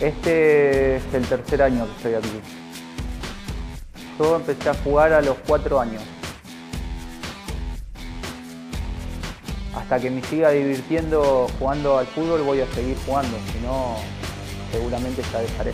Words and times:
Este 0.00 0.96
es 0.96 1.02
el 1.12 1.26
tercer 1.26 1.60
año 1.60 1.84
que 1.84 1.92
estoy 1.92 2.14
aquí. 2.14 2.40
Yo 4.16 4.36
empecé 4.36 4.70
a 4.70 4.74
jugar 4.74 5.12
a 5.12 5.20
los 5.20 5.36
cuatro 5.46 5.80
años. 5.80 6.02
Hasta 9.74 9.98
que 9.98 10.10
me 10.10 10.22
siga 10.22 10.50
divirtiendo 10.50 11.48
jugando 11.58 11.98
al 11.98 12.06
fútbol 12.06 12.42
voy 12.42 12.60
a 12.60 12.66
seguir 12.74 12.96
jugando, 13.06 13.36
si 13.52 13.58
no 13.66 13.96
seguramente 14.70 15.22
ya 15.32 15.40
dejaré. 15.40 15.72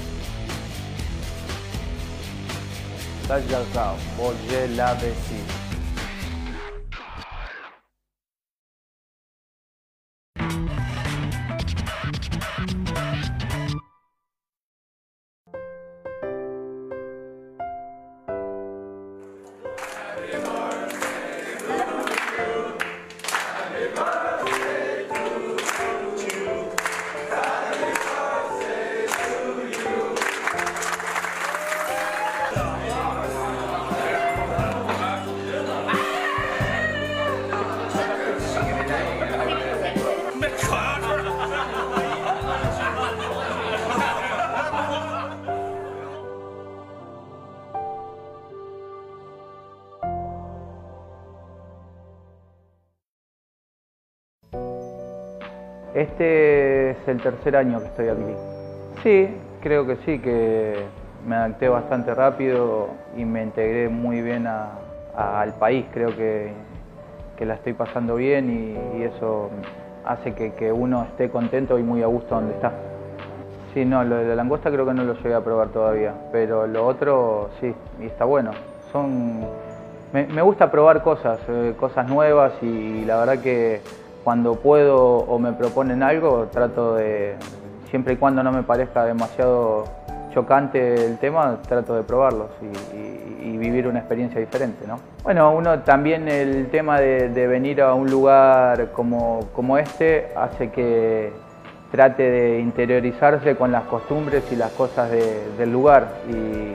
la 4.76 4.94
Este 55.94 56.90
es 56.90 56.96
el 57.06 57.22
tercer 57.22 57.56
año 57.56 57.78
que 57.78 57.86
estoy 57.86 58.08
aquí. 58.08 58.34
Sí, 59.04 59.28
creo 59.62 59.86
que 59.86 59.96
sí, 60.04 60.18
que 60.18 60.86
me 61.24 61.36
adapté 61.36 61.68
bastante 61.68 62.12
rápido 62.12 62.88
y 63.16 63.24
me 63.24 63.44
integré 63.44 63.88
muy 63.88 64.20
bien 64.20 64.48
al 64.48 65.54
país. 65.54 65.86
Creo 65.92 66.14
que, 66.16 66.52
la 67.38 67.54
estoy 67.54 67.74
pasando 67.74 68.16
bien 68.16 68.76
y, 68.96 69.02
eso 69.04 69.50
hace 70.04 70.34
que, 70.34 70.72
uno 70.72 71.04
esté 71.04 71.30
contento 71.30 71.78
y 71.78 71.84
muy 71.84 72.02
a 72.02 72.06
gusto 72.06 72.34
donde 72.34 72.54
está. 72.54 72.72
Sí, 73.72 73.84
no, 73.84 74.02
lo 74.02 74.16
de 74.16 74.24
la 74.24 74.34
langosta 74.34 74.70
creo 74.70 74.86
que 74.86 74.94
no 74.94 75.04
lo 75.04 75.14
llegué 75.14 75.34
a 75.34 75.40
probar 75.42 75.68
todavía, 75.68 76.12
pero 76.32 76.66
lo 76.66 76.86
otro 76.86 77.50
sí, 77.60 77.72
y 78.00 78.06
está 78.06 78.24
bueno. 78.24 78.50
Son, 78.90 79.46
me, 80.12 80.42
gusta 80.42 80.70
probar 80.72 81.02
cosas, 81.02 81.38
eh, 81.48 81.74
cosas 81.78 82.08
nuevas 82.08 82.52
y 82.62 83.04
la 83.04 83.18
verdad 83.18 83.38
que 83.42 83.80
cuando 84.24 84.54
puedo 84.54 85.18
o 85.18 85.38
me 85.38 85.52
proponen 85.52 86.02
algo, 86.02 86.48
trato 86.50 86.96
de, 86.96 87.36
siempre 87.90 88.14
y 88.14 88.16
cuando 88.16 88.42
no 88.42 88.50
me 88.50 88.62
parezca 88.62 89.04
demasiado 89.04 89.84
chocante 90.32 91.06
el 91.06 91.18
tema, 91.18 91.58
trato 91.68 91.94
de 91.94 92.02
probarlos 92.02 92.48
y, 92.62 93.04
vivir 93.64 93.86
una 93.86 94.00
experiencia 94.00 94.40
diferente. 94.40 94.86
¿no? 94.86 94.98
Bueno, 95.22 95.52
uno 95.52 95.78
también 95.80 96.28
el 96.28 96.68
tema 96.68 97.00
de, 97.00 97.46
venir 97.46 97.80
a 97.80 97.94
un 97.94 98.10
lugar 98.10 98.90
como, 98.92 99.40
como 99.54 99.78
este 99.78 100.28
hace 100.36 100.70
que 100.70 101.32
trate 101.90 102.30
de 102.30 102.60
interiorizarse 102.60 103.56
con 103.56 103.72
las 103.72 103.84
costumbres 103.84 104.44
y 104.52 104.56
las 104.56 104.72
cosas 104.72 105.10
del 105.10 105.72
lugar 105.72 106.08
y, 106.28 106.74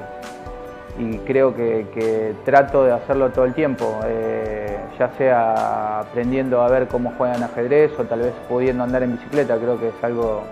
creo 1.26 1.56
que, 1.56 2.34
trato 2.46 2.84
de 2.84 2.92
hacerlo 2.92 3.30
todo 3.30 3.46
el 3.46 3.54
tiempo. 3.54 4.00
Eh, 4.06 4.78
ya 5.00 5.10
sea 5.18 6.02
aprendiendo 6.02 6.62
a 6.62 6.68
ver 6.70 6.88
cómo 6.88 7.14
juegan 7.18 7.42
ajedrez 7.42 7.98
o 7.98 8.04
tal 8.04 8.20
vez 8.20 8.34
pudiendo 8.50 8.84
andar 8.84 9.02
en 9.04 9.14
bicicleta, 9.14 9.58
creo 9.58 9.80
que 9.80 9.88
es 9.88 10.04
algo, 10.04 10.44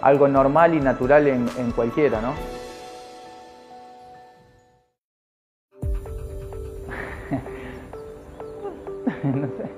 algo 0.00 0.28
normal 0.28 0.74
y 0.74 0.80
natural 0.80 1.26
en, 1.26 1.72
cualquiera, 1.72 2.20
¿no? 2.20 2.34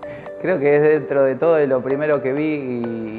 Creo 0.42 0.58
que 0.58 0.76
es 0.76 0.82
dentro 0.82 1.24
de 1.24 1.34
todo 1.34 1.58
lo 1.66 1.82
primero 1.82 2.22
que 2.22 2.32
vi 2.32 2.54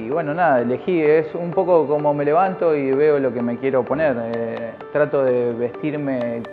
y, 0.06 0.10
bueno, 0.10 0.34
nada, 0.34 0.62
elegí, 0.62 1.02
es 1.02 1.34
un 1.36 1.52
poco 1.52 1.86
como 1.88 2.16
me 2.16 2.26
levanto 2.26 2.76
y 2.76 2.92
veo 2.92 3.20
lo 3.20 3.32
que 3.32 3.44
me 3.44 3.58
quiero 3.58 3.84
poner. 3.84 4.16
Eh, 4.34 4.61
trato 4.92 5.24
de 5.24 5.54
vestirme 5.54 6.44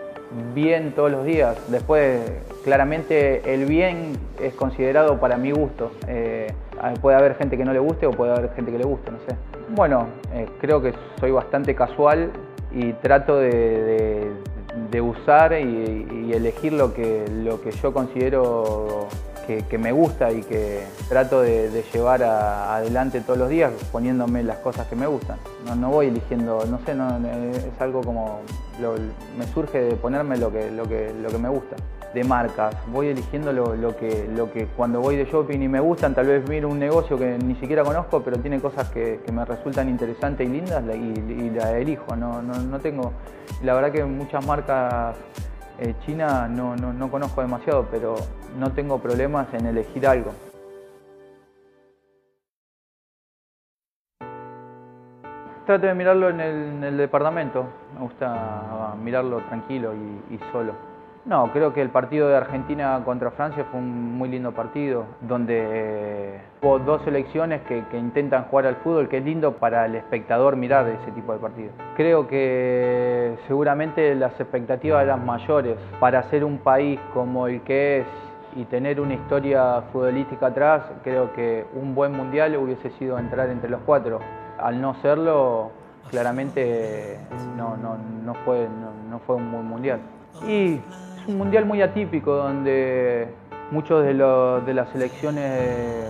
bien 0.53 0.93
todos 0.95 1.11
los 1.11 1.25
días. 1.25 1.57
Después, 1.69 2.19
claramente, 2.63 3.53
el 3.53 3.65
bien 3.65 4.13
es 4.39 4.53
considerado 4.53 5.19
para 5.19 5.37
mi 5.37 5.51
gusto. 5.51 5.91
Eh, 6.07 6.53
puede 7.01 7.17
haber 7.17 7.35
gente 7.35 7.57
que 7.57 7.65
no 7.65 7.73
le 7.73 7.79
guste 7.79 8.05
o 8.05 8.11
puede 8.11 8.31
haber 8.31 8.51
gente 8.53 8.71
que 8.71 8.77
le 8.77 8.85
guste, 8.85 9.11
no 9.11 9.17
sé. 9.27 9.35
Bueno, 9.69 10.07
eh, 10.33 10.47
creo 10.59 10.81
que 10.81 10.93
soy 11.19 11.31
bastante 11.31 11.75
casual 11.75 12.31
y 12.71 12.93
trato 12.93 13.37
de, 13.37 14.31
usar 15.01 15.53
y, 15.53 16.31
elegir 16.33 16.73
lo 16.73 16.93
que, 16.93 17.25
lo 17.43 17.61
que 17.61 17.71
yo 17.71 17.91
considero 17.93 19.07
que, 19.57 19.77
me 19.77 19.91
gusta 19.91 20.31
y 20.31 20.41
que 20.41 20.83
trato 21.07 21.41
de, 21.41 21.83
llevar 21.91 22.21
adelante 22.23 23.21
todos 23.21 23.39
los 23.39 23.49
días 23.49 23.71
poniéndome 23.91 24.43
las 24.43 24.57
cosas 24.57 24.87
que 24.87 24.95
me 24.95 25.07
gustan. 25.07 25.37
No, 25.79 25.89
voy 25.89 26.07
eligiendo, 26.07 26.63
no 26.69 26.79
sé, 26.85 26.93
no, 26.93 27.17
es 27.27 27.81
algo 27.81 28.01
como, 28.01 28.41
me 29.37 29.47
surge 29.47 29.81
de 29.81 29.95
ponerme 29.95 30.37
lo 30.37 30.51
que, 30.51 30.69
lo, 30.71 30.87
que, 30.87 31.13
lo 31.19 31.29
que 31.29 31.37
me 31.37 31.49
gusta. 31.49 31.75
De 32.13 32.23
marcas, 32.23 32.75
voy 32.87 33.07
eligiendo 33.07 33.53
lo, 33.53 33.95
que, 33.95 34.27
lo 34.35 34.51
que 34.51 34.65
cuando 34.65 34.99
voy 34.99 35.15
de 35.15 35.25
shopping 35.25 35.59
y 35.61 35.67
me 35.67 35.79
gustan, 35.79 36.15
tal 36.15 36.25
vez 36.25 36.47
miro 36.49 36.67
un 36.67 36.79
negocio 36.79 37.17
que 37.17 37.37
ni 37.37 37.55
siquiera 37.55 37.83
conozco, 37.83 38.23
pero 38.23 38.37
tiene 38.39 38.59
cosas 38.59 38.89
que, 38.89 39.19
me 39.31 39.45
resultan 39.45 39.89
interesantes 39.89 40.47
y 40.47 40.51
lindas 40.51 40.83
y, 40.95 41.49
la 41.51 41.77
elijo. 41.77 42.15
No, 42.15 42.41
no 42.41 42.79
tengo, 42.79 43.13
la 43.63 43.73
verdad 43.73 43.91
que 43.91 44.03
muchas 44.05 44.45
marcas 44.45 45.15
eh, 45.79 45.95
China 46.05 46.47
no, 46.47 46.75
no, 46.75 47.11
conozco 47.11 47.41
demasiado, 47.41 47.87
pero 47.89 48.15
no 48.57 48.71
tengo 48.71 48.99
problemas 48.99 49.53
en 49.53 49.65
elegir 49.65 50.05
algo. 50.05 50.31
Trato 55.65 55.85
de 55.85 55.93
mirarlo 55.93 56.29
en 56.29 56.83
el, 56.83 56.97
departamento, 56.97 57.65
me 57.93 58.01
gusta 58.01 58.95
mirarlo 59.01 59.37
tranquilo 59.43 59.93
y 59.93 60.39
solo. 60.51 60.88
No, 61.25 61.51
creo 61.51 61.73
que 61.73 61.81
el 61.81 61.89
partido 61.89 62.27
de 62.29 62.37
Argentina 62.37 63.01
contra 63.05 63.31
Francia 63.31 63.65
fue 63.69 63.79
un 63.79 64.17
muy 64.17 64.29
lindo 64.29 64.51
partido, 64.51 65.05
donde 65.21 65.59
eh, 65.59 66.41
hubo 66.61 66.79
dos 66.79 67.01
selecciones 67.03 67.61
que, 67.63 67.83
intentan 67.93 68.45
jugar 68.45 68.67
al 68.67 68.77
fútbol, 68.77 69.09
que 69.09 69.17
es 69.17 69.25
lindo 69.25 69.53
para 69.57 69.85
el 69.85 69.95
espectador 69.95 70.55
mirar 70.55 70.87
ese 70.87 71.11
tipo 71.11 71.33
de 71.33 71.39
partidos. 71.39 71.73
Creo 71.95 72.27
que 72.27 73.37
seguramente 73.47 74.15
las 74.15 74.39
expectativas 74.39 75.03
eran 75.03 75.25
mayores 75.25 75.77
para 75.99 76.23
ser 76.29 76.43
un 76.43 76.57
país 76.59 76.99
como 77.13 77.47
el 77.47 77.61
que 77.61 77.99
es 77.99 78.07
y 78.55 78.65
tener 78.65 78.99
una 78.99 79.13
historia 79.13 79.83
futbolística 79.91 80.47
atrás, 80.47 80.83
creo 81.03 81.33
que 81.33 81.65
un 81.75 81.93
buen 81.93 82.11
mundial 82.11 82.55
hubiese 82.57 82.89
sido 82.91 83.19
entrar 83.19 83.49
entre 83.49 83.69
los 83.69 83.81
cuatro. 83.85 84.19
Al 84.57 84.81
no 84.81 84.95
serlo, 85.01 85.71
claramente 86.09 87.19
no, 87.55 87.77
no, 87.77 88.33
fue, 88.45 88.67
no, 89.09 89.19
fue 89.19 89.35
un 89.35 89.51
buen 89.51 89.65
mundial. 89.65 89.99
Y 90.47 90.79
un 91.29 91.37
mundial 91.37 91.65
muy 91.65 91.81
atípico 91.81 92.33
donde 92.35 93.27
muchos 93.71 94.03
de, 94.03 94.13
de 94.13 94.73
las 94.73 94.89
selecciones 94.89 96.09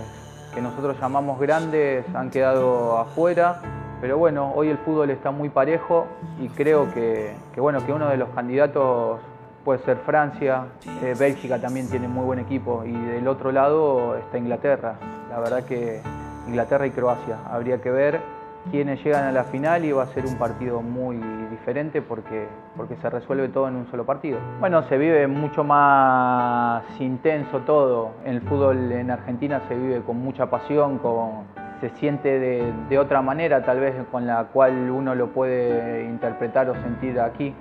que 0.54 0.62
nosotros 0.62 0.96
llamamos 0.98 1.38
grandes 1.38 2.04
han 2.14 2.30
quedado 2.30 2.98
afuera. 2.98 3.60
Pero 4.00 4.16
bueno, 4.16 4.50
hoy 4.54 4.68
el 4.70 4.78
fútbol 4.78 5.10
está 5.10 5.30
muy 5.30 5.50
parejo 5.50 6.06
y 6.40 6.48
creo 6.48 6.92
que, 6.94 7.34
bueno, 7.58 7.84
que 7.84 7.92
uno 7.92 8.08
de 8.08 8.16
los 8.16 8.30
candidatos 8.30 9.20
puede 9.62 9.80
ser 9.80 9.98
Francia, 9.98 10.64
eh, 11.02 11.14
Bélgica 11.18 11.60
también 11.60 11.88
tiene 11.90 12.08
muy 12.08 12.24
buen 12.24 12.38
equipo 12.38 12.82
y 12.86 12.92
del 12.92 13.28
otro 13.28 13.52
lado 13.52 14.16
está 14.16 14.38
Inglaterra. 14.38 14.94
La 15.28 15.38
verdad 15.38 15.64
que 15.64 16.00
Inglaterra 16.48 16.86
y 16.86 16.90
Croacia, 16.90 17.36
habría 17.50 17.82
que 17.82 17.90
ver 17.90 18.20
quienes 18.70 19.02
llegan 19.02 19.24
a 19.24 19.32
la 19.32 19.44
final 19.44 19.84
y 19.84 19.92
va 19.92 20.04
a 20.04 20.06
ser 20.06 20.26
un 20.26 20.36
partido 20.36 20.82
muy 20.82 21.16
diferente 21.50 22.02
porque, 22.02 22.46
porque 22.76 22.96
se 22.96 23.10
resuelve 23.10 23.48
todo 23.48 23.68
en 23.68 23.76
un 23.76 23.90
solo 23.90 24.04
partido. 24.04 24.38
Bueno, 24.60 24.82
se 24.88 24.98
vive 24.98 25.26
mucho 25.26 25.64
más 25.64 26.84
intenso 27.00 27.60
todo. 27.60 28.12
El 28.24 28.40
fútbol 28.42 28.92
en 28.92 29.10
Argentina 29.10 29.62
se 29.68 29.74
vive 29.74 30.02
con 30.02 30.18
mucha 30.18 30.50
pasión, 30.50 30.98
con, 30.98 31.44
se 31.80 31.90
siente 31.90 32.38
de, 32.38 32.98
otra 32.98 33.22
manera 33.22 33.64
tal 33.64 33.80
vez 33.80 33.94
con 34.10 34.26
la 34.26 34.44
cual 34.44 34.90
uno 34.90 35.14
lo 35.14 35.28
puede 35.28 36.04
interpretar 36.04 36.68
o 36.68 36.74
sentir 36.74 37.18
aquí. 37.20 37.54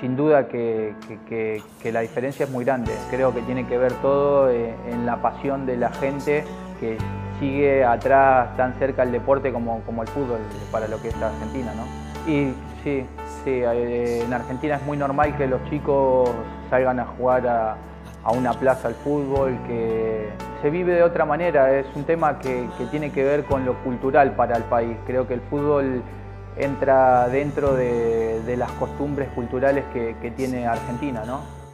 Sin 0.00 0.14
duda 0.14 0.46
que, 0.46 0.94
que 1.26 1.92
la 1.92 2.00
diferencia 2.00 2.44
es 2.44 2.50
muy 2.50 2.66
grande. 2.66 2.92
Creo 3.10 3.32
que 3.32 3.40
tiene 3.42 3.66
que 3.66 3.78
ver 3.78 3.92
todo 4.02 4.50
eh, 4.50 4.74
en 4.90 5.06
la 5.06 5.22
pasión 5.22 5.64
de 5.64 5.78
la 5.78 5.90
gente 5.90 6.44
que 6.78 6.98
sigue 7.38 7.84
atrás 7.84 8.56
tan 8.56 8.74
cerca 8.78 9.02
el 9.02 9.12
deporte 9.12 9.52
como, 9.52 9.80
como 9.82 10.02
el 10.02 10.08
fútbol 10.08 10.38
para 10.70 10.88
lo 10.88 11.00
que 11.00 11.08
es 11.08 11.22
Argentina, 11.22 11.72
¿no? 11.74 12.06
Y 12.30 12.54
sí, 12.82 13.06
sí, 13.44 13.50
eh, 13.62 14.22
en 14.24 14.32
Argentina 14.32 14.76
es 14.76 14.82
muy 14.82 14.96
normal 14.96 15.36
que 15.36 15.46
los 15.46 15.62
chicos 15.70 16.30
salgan 16.70 17.00
a 17.00 17.04
jugar 17.04 17.46
a, 17.46 17.76
una 18.36 18.52
plaza 18.54 18.88
al 18.88 18.94
fútbol, 18.94 19.56
que 19.68 20.28
se 20.60 20.68
vive 20.68 20.94
de 20.94 21.04
otra 21.04 21.24
manera, 21.24 21.78
es 21.78 21.86
un 21.94 22.02
tema 22.02 22.40
que, 22.40 22.68
tiene 22.90 23.12
que 23.12 23.22
ver 23.22 23.44
con 23.44 23.64
lo 23.64 23.74
cultural 23.84 24.32
para 24.32 24.56
el 24.56 24.64
país. 24.64 24.96
Creo 25.06 25.28
que 25.28 25.34
el 25.34 25.40
fútbol 25.42 26.02
entra 26.56 27.28
dentro 27.28 27.74
de, 27.74 28.56
las 28.58 28.72
costumbres 28.72 29.28
culturales 29.28 29.84
que, 29.92 30.16
que 30.20 30.32
tiene 30.32 30.66
Argentina, 30.66 31.22
¿no? 31.24 31.65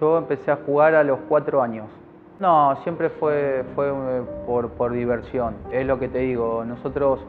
Yo 0.00 0.18
empecé 0.18 0.50
a 0.50 0.56
jugar 0.56 0.94
a 0.94 1.04
los 1.04 1.18
cuatro 1.28 1.62
años. 1.62 1.86
No, 2.40 2.76
siempre 2.82 3.10
fue, 3.10 3.64
fue 3.74 3.88
eh, 3.88 4.22
por, 4.46 4.92
diversión. 4.92 5.54
Es 5.70 5.86
lo 5.86 5.98
que 5.98 6.08
te 6.08 6.18
digo, 6.18 6.64
nosotros 6.64 7.20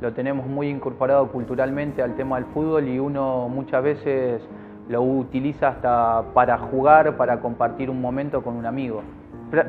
lo 0.00 0.12
tenemos 0.12 0.46
muy 0.46 0.68
incorporado 0.68 1.28
culturalmente 1.28 2.02
al 2.02 2.16
tema 2.16 2.36
del 2.36 2.46
fútbol 2.46 2.88
y 2.88 2.98
uno 2.98 3.48
muchas 3.48 3.82
veces 3.84 4.42
lo 4.88 5.02
utiliza 5.02 5.68
hasta 5.68 6.24
para 6.32 6.58
jugar, 6.58 7.16
para 7.16 7.40
compartir 7.40 7.90
un 7.90 8.00
momento 8.00 8.42
con 8.42 8.56
un 8.56 8.66
amigo. 8.66 9.02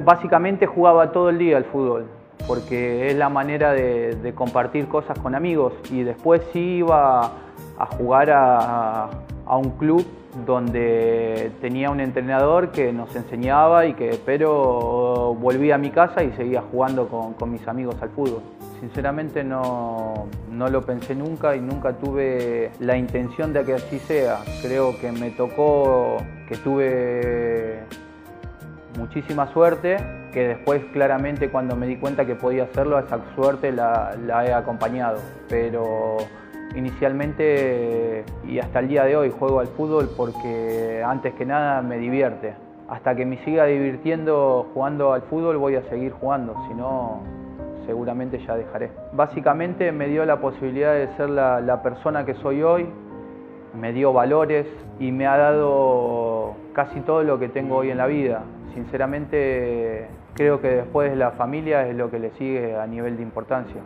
Básicamente 0.04 0.66
jugaba 0.66 1.12
todo 1.12 1.30
el 1.30 1.38
día 1.38 1.58
al 1.58 1.66
fútbol, 1.66 2.06
porque 2.48 3.10
es 3.10 3.16
la 3.16 3.30
manera 3.30 3.74
de, 3.74 4.34
compartir 4.34 4.88
cosas 4.88 5.20
con 5.20 5.36
amigos 5.36 5.74
y 5.92 6.04
después 6.04 6.42
sí 6.54 6.78
iba 6.78 7.32
a 7.78 7.86
jugar 7.98 8.32
a, 8.32 9.10
a 9.46 9.58
un 9.58 9.72
club 9.72 10.06
donde 10.46 11.52
tenía 11.62 11.90
un 11.90 12.00
entrenador 12.00 12.72
que 12.72 12.92
nos 12.92 13.16
enseñaba 13.16 13.86
y 13.86 13.94
que 13.94 14.20
pero 14.26 15.36
volví 15.40 15.72
a 15.72 15.78
mi 15.78 15.92
casa 15.92 16.24
y 16.24 16.32
seguía 16.34 16.62
jugando 16.62 17.08
con, 17.08 17.52
mis 17.52 17.66
amigos 17.68 17.96
al 18.02 18.10
fútbol. 18.10 18.42
Sinceramente 18.82 19.44
no, 19.44 20.28
no, 20.52 20.68
lo 20.68 20.82
pensé 20.82 21.16
nunca 21.16 21.56
y 21.56 21.62
nunca 21.62 21.94
tuve 21.94 22.72
la 22.80 22.98
intención 22.98 23.54
de 23.54 23.64
que 23.64 23.74
así 23.74 24.00
sea. 24.00 24.40
Creo 24.62 25.00
que 25.00 25.12
me 25.12 25.32
tocó 25.32 26.18
que 26.50 26.58
tuve 26.58 27.80
muchísima 28.98 29.52
suerte, 29.54 29.98
que 30.34 30.50
después 30.50 30.84
claramente 30.92 31.50
cuando 31.50 31.76
me 31.76 31.88
di 31.88 31.96
cuenta 31.96 32.26
que 32.26 32.36
podía 32.36 32.64
hacerlo, 32.64 33.00
esa 33.00 33.20
suerte 33.36 33.72
la, 33.72 34.16
la 34.26 34.46
he 34.46 34.54
acompañado. 34.54 35.20
Pero 35.48 36.18
Inicialmente 36.76 38.26
y 38.48 38.60
hasta 38.60 38.80
el 38.80 38.88
día 38.90 39.06
de 39.06 39.16
hoy 39.16 39.32
juego 39.32 39.60
al 39.60 39.68
fútbol 39.68 40.10
porque 40.16 41.02
antes 41.06 41.34
que 41.36 41.46
nada 41.46 41.82
me 41.82 41.98
divierte. 41.98 42.54
Hasta 42.90 43.16
que 43.16 43.26
me 43.26 43.44
siga 43.44 43.66
divirtiendo 43.66 44.68
jugando 44.74 45.14
al 45.14 45.24
fútbol 45.24 45.58
voy 45.58 45.76
a 45.76 45.82
seguir 45.90 46.12
jugando, 46.12 46.54
si 46.68 46.76
no 46.76 47.22
seguramente 47.86 48.40
ya 48.46 48.56
dejaré. 48.56 48.92
Básicamente 49.14 49.92
me 49.92 50.08
dio 50.08 50.26
la 50.26 50.40
posibilidad 50.40 50.94
de 50.94 51.08
ser 51.16 51.30
la, 51.30 51.82
persona 51.82 52.26
que 52.26 52.34
soy 52.36 52.62
hoy, 52.62 52.88
me 53.80 53.94
dio 53.94 54.14
valores 54.14 54.68
y 55.00 55.12
me 55.12 55.28
ha 55.28 55.38
dado 55.38 56.56
casi 56.74 57.00
todo 57.02 57.24
lo 57.24 57.40
que 57.40 57.50
tengo 57.50 57.78
hoy 57.78 57.90
en 57.90 57.98
la 57.98 58.08
vida. 58.08 58.44
Sinceramente 58.74 60.08
creo 60.34 60.62
que 60.62 60.68
después 60.68 61.12
de 61.12 61.16
la 61.16 61.32
familia 61.32 61.88
es 61.88 61.96
lo 61.96 62.12
que 62.12 62.20
le 62.20 62.32
sigue 62.32 62.76
a 62.76 62.86
nivel 62.88 63.18
de 63.18 63.24
importancia. 63.24 63.82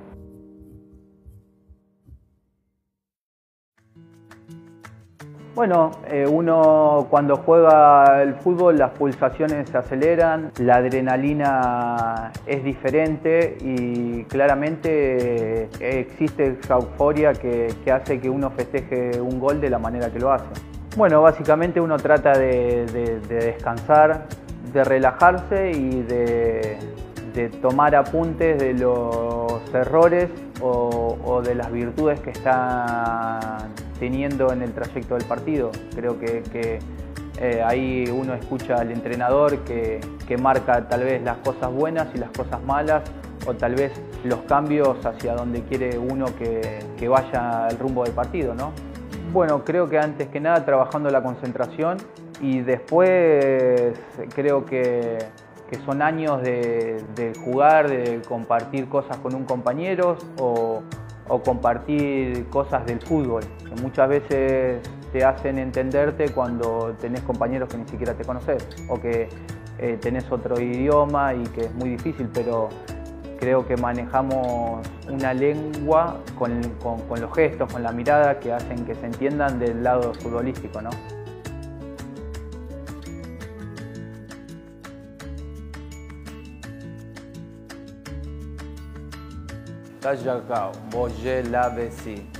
Bueno, 5.55 5.91
eh, 6.07 6.25
uno 6.27 7.07
cuando 7.09 7.37
juega 7.37 8.21
el 8.21 8.35
fútbol 8.35 8.77
las 8.77 8.91
pulsaciones 8.91 9.69
se 9.69 9.77
aceleran, 9.77 10.51
la 10.59 10.75
adrenalina 10.75 12.31
es 12.45 12.63
diferente 12.63 13.57
y 13.59 14.23
claramente 14.25 15.63
eh, 15.63 15.69
existe 15.79 16.57
esa 16.61 16.75
euforia 16.75 17.33
que, 17.33 17.73
hace 17.91 18.19
que 18.21 18.29
uno 18.29 18.51
festeje 18.51 19.19
un 19.19 19.39
gol 19.39 19.59
de 19.59 19.69
la 19.69 19.79
manera 19.79 20.11
que 20.11 20.19
lo 20.19 20.31
hace. 20.31 20.45
Bueno, 20.95 21.21
básicamente 21.21 21.81
uno 21.81 21.97
trata 21.97 22.37
de, 22.37 22.85
descansar, 23.27 24.27
de 24.71 24.83
relajarse 24.83 25.71
y 25.71 26.03
de, 26.03 26.77
tomar 27.61 27.95
apuntes 27.95 28.59
de 28.59 28.73
los 28.73 29.73
errores 29.73 30.29
o 30.61 31.41
de 31.41 31.55
las 31.55 31.71
virtudes 31.71 32.19
que 32.19 32.31
están 32.31 33.69
teniendo 33.99 34.51
en 34.51 34.61
el 34.61 34.73
trayecto 34.73 35.15
del 35.15 35.25
partido. 35.25 35.71
Creo 35.93 36.17
que, 36.19 36.79
eh, 37.41 37.63
ahí 37.63 38.05
uno 38.11 38.33
escucha 38.33 38.75
al 38.75 38.91
entrenador 38.91 39.59
que, 39.59 39.99
marca 40.39 40.87
tal 40.87 41.03
vez 41.03 41.23
las 41.23 41.37
cosas 41.37 41.73
buenas 41.73 42.07
y 42.13 42.19
las 42.19 42.29
cosas 42.29 42.61
malas 42.63 43.01
o 43.47 43.55
tal 43.55 43.73
vez 43.73 43.91
los 44.23 44.41
cambios 44.41 45.03
hacia 45.03 45.33
donde 45.33 45.63
quiere 45.63 45.97
uno 45.97 46.27
que, 46.37 47.07
vaya 47.07 47.67
el 47.69 47.79
rumbo 47.79 48.03
del 48.03 48.13
partido. 48.13 48.53
¿no? 48.53 48.71
Bueno, 49.33 49.63
creo 49.65 49.89
que 49.89 49.97
antes 49.97 50.27
que 50.27 50.39
nada 50.39 50.63
trabajando 50.65 51.09
la 51.09 51.23
concentración 51.23 51.97
y 52.41 52.61
después 52.61 53.99
creo 54.35 54.65
que, 54.65 55.17
son 55.85 56.01
años 56.01 56.41
de, 56.41 57.03
de, 57.15 57.33
jugar, 57.43 57.89
de 57.89 58.21
compartir 58.27 58.89
cosas 58.89 59.17
con 59.17 59.35
un 59.35 59.45
compañero 59.45 60.17
o 61.29 61.41
compartir 61.41 62.47
cosas 62.49 62.85
del 62.85 62.99
fútbol, 63.01 63.43
que 63.63 63.81
muchas 63.81 64.09
veces 64.09 64.81
te 65.11 65.23
hacen 65.23 65.57
entenderte 65.57 66.29
cuando 66.29 66.95
tenés 66.99 67.21
compañeros 67.21 67.69
que 67.69 67.77
ni 67.77 67.87
siquiera 67.87 68.13
te 68.13 68.25
conoces 68.25 68.67
o 68.89 68.99
que 68.99 69.29
eh, 69.77 69.97
tenés 70.01 70.29
otro 70.31 70.59
idioma 70.59 71.33
y 71.33 71.43
que 71.43 71.61
es 71.61 71.73
muy 71.73 71.89
difícil, 71.89 72.29
pero 72.33 72.69
creo 73.39 73.65
que 73.65 73.77
manejamos 73.77 74.85
una 75.09 75.33
lengua 75.33 76.17
con, 76.37 76.61
con 76.81 77.21
los 77.21 77.33
gestos, 77.33 77.71
con 77.71 77.81
la 77.83 77.91
mirada 77.91 78.39
que 78.39 78.51
hacen 78.51 78.85
que 78.85 78.95
se 78.95 79.05
entiendan 79.05 79.59
del 79.59 79.81
lado 79.83 80.13
futbolístico. 80.13 80.81
¿no? 80.81 80.89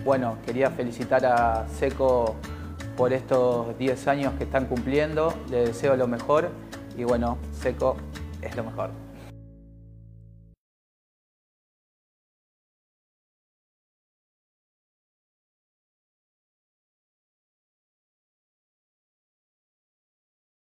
Bueno, 0.04 0.38
quería 0.46 0.72
felicitar 0.72 1.26
a 1.26 1.68
Seco 1.68 2.36
por 2.98 3.14
estos 3.14 3.78
10 3.78 4.08
años 4.08 4.34
que 4.38 4.46
están 4.46 4.66
cumpliendo. 4.66 5.34
Le 5.50 5.66
deseo 5.68 5.96
lo 5.96 6.08
mejor 6.08 6.50
y 6.98 7.04
bueno, 7.04 7.38
Seco 7.52 7.96
es 8.42 8.56
lo 8.56 8.64
mejor. 8.64 9.09